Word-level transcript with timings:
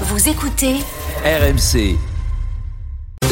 Vous 0.00 0.28
écoutez 0.28 0.80
RMC. 1.24 2.13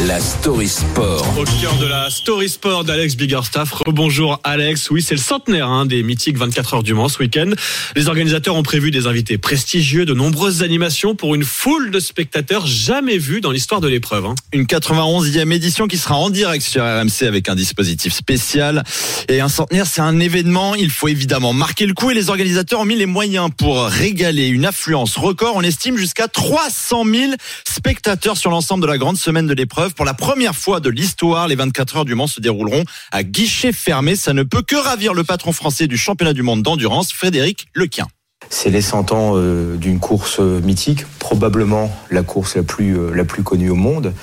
La 0.07 0.19
story 0.19 0.67
sport. 0.67 1.23
Au 1.37 1.43
cœur 1.61 1.77
de 1.79 1.85
la 1.85 2.09
Story 2.09 2.49
Sport 2.49 2.83
d'Alex 2.83 3.15
Biggerstaff. 3.15 3.73
Bonjour 3.85 4.39
Alex. 4.43 4.89
Oui, 4.89 5.01
c'est 5.01 5.13
le 5.13 5.21
centenaire 5.21 5.67
hein, 5.67 5.85
des 5.85 6.01
mythiques 6.01 6.37
24 6.37 6.73
heures 6.73 6.83
du 6.83 6.93
Mans 6.93 7.09
ce 7.09 7.19
week-end. 7.19 7.51
Les 7.95 8.07
organisateurs 8.07 8.55
ont 8.55 8.63
prévu 8.63 8.89
des 8.91 9.05
invités 9.07 9.37
prestigieux, 9.37 10.05
de 10.05 10.13
nombreuses 10.13 10.63
animations 10.63 11.15
pour 11.15 11.35
une 11.35 11.43
foule 11.43 11.91
de 11.91 11.99
spectateurs 11.99 12.65
jamais 12.65 13.17
vus 13.17 13.39
dans 13.39 13.51
l'histoire 13.51 13.81
de 13.81 13.87
l'épreuve. 13.87 14.25
hein. 14.25 14.35
Une 14.51 14.63
91e 14.65 15.51
édition 15.53 15.87
qui 15.87 15.97
sera 15.97 16.15
en 16.15 16.29
direct 16.31 16.65
sur 16.65 16.83
RMC 16.83 17.27
avec 17.27 17.47
un 17.47 17.55
dispositif 17.55 18.13
spécial. 18.13 18.83
Et 19.29 19.41
un 19.41 19.49
centenaire, 19.49 19.85
c'est 19.85 20.01
un 20.01 20.19
événement. 20.19 20.73
Il 20.75 20.89
faut 20.89 21.07
évidemment 21.07 21.53
marquer 21.53 21.85
le 21.85 21.93
coup 21.93 22.09
et 22.09 22.15
les 22.15 22.29
organisateurs 22.29 22.81
ont 22.81 22.85
mis 22.85 22.95
les 22.97 23.05
moyens 23.05 23.49
pour 23.57 23.83
régaler 23.83 24.47
une 24.47 24.65
affluence 24.65 25.17
record. 25.17 25.53
On 25.55 25.61
estime 25.61 25.97
jusqu'à 25.97 26.27
300 26.27 27.05
000 27.05 27.33
spectateurs 27.63 28.37
sur 28.37 28.49
l'ensemble 28.49 28.81
de 28.81 28.87
la 28.87 28.97
grande 28.97 29.17
semaine 29.17 29.47
de 29.47 29.53
l'épreuve. 29.53 29.92
Pour 29.95 30.05
la 30.05 30.13
première 30.13 30.55
fois 30.55 30.79
de 30.79 30.89
l'histoire, 30.89 31.47
les 31.47 31.55
24 31.55 31.97
heures 31.97 32.05
du 32.05 32.15
Mans 32.15 32.27
se 32.27 32.39
dérouleront 32.39 32.83
à 33.11 33.23
guichet 33.23 33.71
fermé. 33.71 34.15
Ça 34.15 34.33
ne 34.33 34.43
peut 34.43 34.61
que 34.61 34.75
ravir 34.75 35.13
le 35.13 35.23
patron 35.23 35.51
français 35.51 35.87
du 35.87 35.97
championnat 35.97 36.33
du 36.33 36.41
monde 36.41 36.63
d'endurance, 36.63 37.13
Frédéric 37.13 37.67
Lequin. 37.73 38.07
C'est 38.49 38.69
les 38.69 38.81
100 38.81 39.11
ans 39.11 39.33
euh, 39.35 39.77
d'une 39.77 39.99
course 39.99 40.37
euh, 40.39 40.59
mythique, 40.61 41.05
probablement 41.19 41.91
la 42.11 42.23
course 42.23 42.55
la 42.55 42.63
plus, 42.63 42.97
euh, 42.97 43.11
la 43.13 43.23
plus 43.23 43.43
connue 43.43 43.69
au 43.69 43.75
monde. 43.75 44.13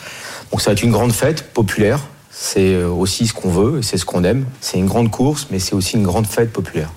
Donc 0.50 0.60
ça 0.60 0.70
va 0.70 0.72
être 0.72 0.82
une 0.82 0.90
grande 0.90 1.12
fête 1.12 1.52
populaire. 1.52 2.00
C'est 2.30 2.84
aussi 2.84 3.26
ce 3.26 3.34
qu'on 3.34 3.50
veut 3.50 3.82
c'est 3.82 3.98
ce 3.98 4.04
qu'on 4.04 4.24
aime. 4.24 4.46
C'est 4.60 4.78
une 4.78 4.86
grande 4.86 5.10
course, 5.10 5.48
mais 5.50 5.58
c'est 5.58 5.74
aussi 5.74 5.96
une 5.96 6.04
grande 6.04 6.26
fête 6.26 6.52
populaire. 6.52 6.90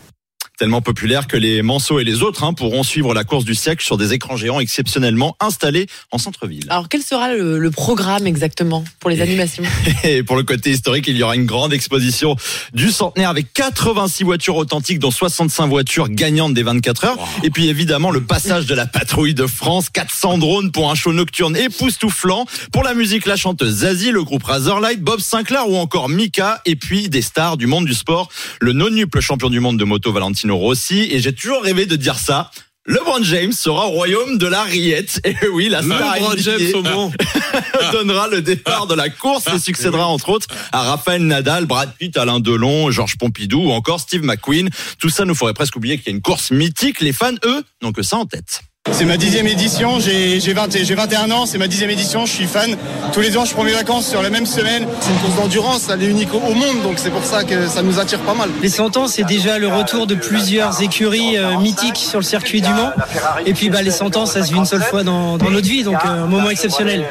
Tellement 0.60 0.82
populaire 0.82 1.26
que 1.26 1.36
les 1.36 1.64
Manceaux 1.64 2.00
et 2.00 2.04
les 2.04 2.22
autres 2.22 2.44
hein, 2.44 2.54
pourront 2.54 2.84
suivre 2.84 3.16
la 3.16 3.24
course 3.24 3.44
du 3.44 3.56
siècle 3.56 3.84
sur 3.84 3.98
des 3.98 4.14
écrans 4.14 4.38
géants 4.38 4.60
exceptionnellement 4.60 5.36
installés 5.40 5.88
en 6.12 6.20
centre-ville. 6.20 6.68
Alors, 6.70 6.90
quel 6.90 7.02
sera 7.02 7.34
le, 7.34 7.58
le 7.58 7.72
programme 7.72 8.28
exactement 8.28 8.84
pour 9.00 9.10
les 9.10 9.20
animations? 9.20 9.64
Et 10.04 10.22
pour 10.22 10.36
le 10.36 10.44
côté 10.44 10.70
historique, 10.70 11.08
il 11.08 11.18
y 11.18 11.24
aura 11.24 11.36
une 11.36 11.48
grande 11.48 11.74
exposition 11.74 12.36
du 12.72 12.92
centenaire 12.92 13.32
avec 13.32 13.52
86 13.54 14.24
voitures 14.24 14.56
authentiques, 14.56 15.00
dont 15.00 15.10
65 15.10 15.66
voitures 15.68 16.08
gagnantes 16.10 16.54
des 16.54 16.62
24 16.62 17.06
heures. 17.06 17.28
Et 17.42 17.50
puis 17.50 17.68
évidemment, 17.68 18.12
le 18.12 18.22
passage 18.22 18.68
de 18.68 18.76
la 18.76 18.86
patrouille 18.86 19.34
de 19.34 19.48
France, 19.48 19.90
400 19.90 20.38
drones 20.38 20.72
pour 20.72 20.92
un 20.92 20.96
show 20.96 21.14
nocturne 21.14 21.58
époustouflant. 21.58 22.46
Pour 22.72 22.84
la 22.84 22.94
musique, 22.94 23.26
la 23.26 23.38
chanteuse 23.38 23.78
Zazie, 23.78 24.12
le 24.12 24.24
groupe 24.24 24.44
Razorlight, 24.44 25.02
Bob 25.02 25.20
Sinclair 25.20 25.68
ou 25.68 25.78
encore 25.78 26.10
Mika. 26.10 26.62
Et 26.66 26.76
puis 26.76 27.10
des 27.10 27.24
stars 27.24 27.58
du 27.58 27.66
monde 27.66 27.86
du 27.86 27.96
sport, 27.96 28.30
le 28.62 28.74
non-nuple 28.74 29.20
champion 29.20 29.50
du 29.50 29.60
monde 29.60 29.80
de 29.80 29.84
moto 29.84 30.12
Valentino 30.12 30.43
Rossi. 30.52 31.08
Et 31.12 31.20
j'ai 31.20 31.34
toujours 31.34 31.64
rêvé 31.64 31.86
de 31.86 31.96
dire 31.96 32.20
ça. 32.20 32.52
LeBron 32.86 33.24
James 33.24 33.54
sera 33.54 33.88
au 33.88 33.92
royaume 33.92 34.38
de 34.38 34.46
la 34.46 34.64
rillette. 34.64 35.22
Et 35.24 35.48
oui, 35.48 35.70
la 35.70 35.82
star 35.82 36.16
LeBron 36.16 36.36
James 36.38 36.76
au 36.76 36.82
donnera 37.94 38.28
le 38.28 38.42
départ 38.42 38.88
de 38.88 38.94
la 38.94 39.10
course 39.10 39.46
et 39.54 39.58
succédera 39.58 40.06
entre 40.08 40.30
autres 40.30 40.48
à 40.74 40.82
Raphaël 40.82 41.26
Nadal, 41.26 41.66
Brad 41.66 41.94
Pitt, 41.98 42.18
Alain 42.18 42.42
Delon, 42.42 42.92
Georges 42.92 43.18
Pompidou 43.18 43.68
ou 43.68 43.72
encore 43.72 44.02
Steve 44.02 44.24
McQueen. 44.24 44.70
Tout 45.00 45.10
ça 45.10 45.24
nous 45.24 45.36
ferait 45.36 45.54
presque 45.54 45.78
oublier 45.78 45.98
qu'il 45.98 46.08
y 46.08 46.10
a 46.10 46.16
une 46.16 46.22
course 46.22 46.52
mythique. 46.52 47.00
Les 47.00 47.14
fans, 47.14 47.36
eux, 47.46 47.64
n'ont 47.82 47.94
que 47.94 48.04
ça 48.04 48.18
en 48.18 48.26
tête. 48.26 48.62
C'est 48.92 49.06
ma 49.06 49.16
dixième 49.16 49.48
édition, 49.48 50.00
j'ai 50.00 50.42
j'ai 50.42 50.54
20 50.54 50.84
j'ai 50.84 50.94
21 50.94 51.32
ans, 51.32 51.46
c'est 51.46 51.58
ma 51.58 51.68
dixième 51.68 51.90
édition, 51.90 52.26
je 52.26 52.34
suis 52.34 52.46
fan. 52.46 52.76
Tous 53.14 53.22
les 53.22 53.38
ans, 53.38 53.46
je 53.46 53.54
prends 53.54 53.64
mes 53.64 53.72
vacances 53.72 54.08
sur 54.08 54.22
la 54.22 54.30
même 54.30 54.46
semaine. 54.46 54.86
C'est 55.00 55.10
une 55.10 55.20
course 55.20 55.36
d'endurance, 55.36 55.90
elle 55.90 56.04
est 56.04 56.08
unique 56.08 56.34
au 56.34 56.38
au 56.38 56.54
monde, 56.54 56.82
donc 56.84 57.00
c'est 57.00 57.10
pour 57.10 57.24
ça 57.24 57.46
que 57.46 57.68
ça 57.68 57.82
nous 57.82 58.00
attire 58.00 58.20
pas 58.20 58.34
mal. 58.34 58.50
Les 58.62 58.70
100 58.70 58.98
ans, 58.98 59.08
c'est 59.08 59.24
déjà 59.24 59.58
le 59.58 59.70
retour 59.70 60.06
de 60.06 60.16
plusieurs 60.16 60.82
écuries 60.82 61.38
euh, 61.38 61.58
mythiques 61.60 61.98
sur 61.98 62.20
le 62.20 62.26
circuit 62.26 62.62
du 62.62 62.70
Mans. 62.70 62.92
Et 63.46 63.54
puis 63.54 63.70
bah, 63.70 63.82
les 63.82 63.92
100 63.92 64.18
ans, 64.18 64.26
ça 64.26 64.44
se 64.44 64.52
vit 64.52 64.58
une 64.58 64.66
seule 64.66 64.84
fois 64.84 65.04
dans, 65.04 65.38
dans 65.38 65.50
notre 65.50 65.68
vie, 65.68 65.84
donc 65.84 66.04
euh, 66.06 66.10
un 66.10 66.28
moment 66.28 66.50
exceptionnel. 66.50 67.06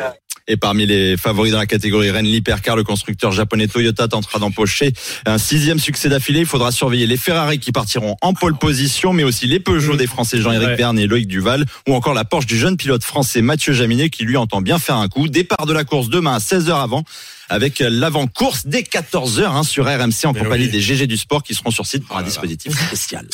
Et 0.52 0.58
parmi 0.58 0.84
les 0.84 1.16
favoris 1.16 1.50
dans 1.50 1.58
la 1.58 1.64
catégorie 1.64 2.10
Rennes, 2.10 2.26
l'Hypercar, 2.26 2.76
le 2.76 2.84
constructeur 2.84 3.32
japonais 3.32 3.68
Toyota 3.68 4.06
tentera 4.06 4.38
d'empocher 4.38 4.92
un 5.24 5.38
sixième 5.38 5.78
succès 5.78 6.10
d'affilée. 6.10 6.40
Il 6.40 6.46
faudra 6.46 6.70
surveiller 6.70 7.06
les 7.06 7.16
Ferrari 7.16 7.58
qui 7.58 7.72
partiront 7.72 8.16
en 8.20 8.34
pole 8.34 8.58
position, 8.58 9.14
mais 9.14 9.24
aussi 9.24 9.46
les 9.46 9.60
Peugeot 9.60 9.96
des 9.96 10.06
Français 10.06 10.42
Jean-Éric 10.42 10.78
Ouais. 10.78 11.02
Et 11.02 11.06
Loïc 11.06 11.26
Duval, 11.26 11.64
ou 11.88 11.94
encore 11.94 12.12
la 12.12 12.26
Porsche 12.26 12.44
du 12.44 12.58
jeune 12.58 12.76
pilote 12.76 13.02
français 13.02 13.40
Mathieu 13.40 13.72
Jaminet 13.72 14.10
qui 14.10 14.24
lui 14.24 14.36
entend 14.36 14.60
bien 14.60 14.78
faire 14.78 14.96
un 14.96 15.08
coup. 15.08 15.26
Départ 15.26 15.64
de 15.64 15.72
la 15.72 15.84
course 15.84 16.10
demain 16.10 16.34
à 16.34 16.38
16h 16.38 16.82
avant, 16.82 17.02
avec 17.48 17.78
l'avant-course 17.80 18.66
dès 18.66 18.82
14h 18.82 19.44
hein, 19.44 19.62
sur 19.62 19.86
RMC 19.86 20.26
en 20.26 20.32
Mais 20.32 20.40
compagnie 20.40 20.64
oui. 20.66 20.70
des 20.70 20.80
GG 20.80 21.06
du 21.06 21.16
sport 21.16 21.42
qui 21.42 21.54
seront 21.54 21.70
sur 21.70 21.86
site 21.86 22.06
pour 22.06 22.18
un 22.18 22.22
dispositif 22.22 22.72
spécial. 22.86 23.26